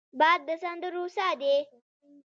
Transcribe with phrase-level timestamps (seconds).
[0.19, 1.55] باد د سندرو سا دی